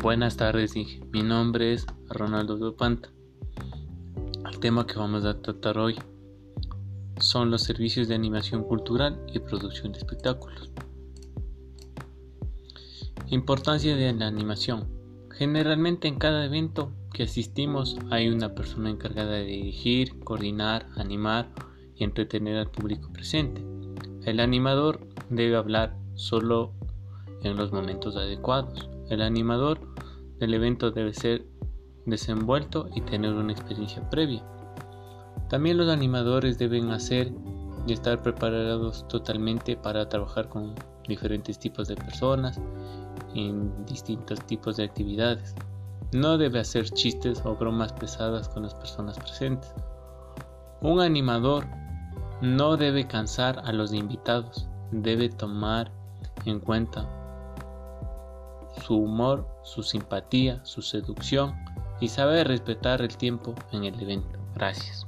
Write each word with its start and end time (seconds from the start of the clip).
Buenas 0.00 0.36
tardes, 0.36 0.74
mi 0.76 1.24
nombre 1.24 1.72
es 1.72 1.84
Ronaldo 2.08 2.56
Dupanta. 2.56 3.10
El 4.48 4.60
tema 4.60 4.86
que 4.86 4.94
vamos 4.94 5.24
a 5.24 5.42
tratar 5.42 5.76
hoy 5.76 5.96
son 7.18 7.50
los 7.50 7.62
servicios 7.62 8.06
de 8.06 8.14
animación 8.14 8.62
cultural 8.62 9.20
y 9.34 9.40
producción 9.40 9.90
de 9.90 9.98
espectáculos. 9.98 10.70
Importancia 13.26 13.96
de 13.96 14.12
la 14.12 14.28
animación. 14.28 14.86
Generalmente 15.32 16.06
en 16.06 16.14
cada 16.14 16.44
evento 16.44 16.92
que 17.12 17.24
asistimos 17.24 17.96
hay 18.10 18.28
una 18.28 18.54
persona 18.54 18.90
encargada 18.90 19.32
de 19.32 19.46
dirigir, 19.46 20.20
coordinar, 20.20 20.86
animar 20.94 21.50
y 21.96 22.04
entretener 22.04 22.56
al 22.56 22.70
público 22.70 23.12
presente. 23.12 23.64
El 24.24 24.38
animador 24.38 25.00
debe 25.28 25.56
hablar 25.56 25.98
solo 26.14 26.72
en 27.42 27.56
los 27.56 27.72
momentos 27.72 28.14
adecuados. 28.16 28.88
El 29.08 29.22
animador 29.22 29.78
del 30.38 30.52
evento 30.52 30.90
debe 30.90 31.14
ser 31.14 31.46
desenvuelto 32.04 32.88
y 32.94 33.00
tener 33.00 33.32
una 33.32 33.52
experiencia 33.52 34.08
previa. 34.10 34.42
También 35.48 35.78
los 35.78 35.88
animadores 35.88 36.58
deben 36.58 36.90
hacer 36.90 37.32
y 37.86 37.92
estar 37.94 38.22
preparados 38.22 39.08
totalmente 39.08 39.76
para 39.76 40.08
trabajar 40.08 40.50
con 40.50 40.74
diferentes 41.08 41.58
tipos 41.58 41.88
de 41.88 41.96
personas 41.96 42.60
en 43.34 43.86
distintos 43.86 44.44
tipos 44.46 44.76
de 44.76 44.84
actividades. 44.84 45.54
No 46.12 46.36
debe 46.36 46.60
hacer 46.60 46.90
chistes 46.90 47.40
o 47.46 47.56
bromas 47.56 47.94
pesadas 47.94 48.48
con 48.50 48.64
las 48.64 48.74
personas 48.74 49.18
presentes. 49.18 49.72
Un 50.82 51.00
animador 51.00 51.64
no 52.42 52.76
debe 52.76 53.06
cansar 53.06 53.58
a 53.64 53.72
los 53.72 53.94
invitados, 53.94 54.68
debe 54.92 55.30
tomar 55.30 55.90
en 56.44 56.60
cuenta 56.60 57.08
su 58.88 58.96
humor, 58.96 59.46
su 59.64 59.82
simpatía, 59.82 60.64
su 60.64 60.80
seducción 60.80 61.54
y 62.00 62.08
saber 62.08 62.48
respetar 62.48 63.02
el 63.02 63.14
tiempo 63.18 63.54
en 63.70 63.84
el 63.84 64.00
evento. 64.00 64.38
Gracias. 64.54 65.06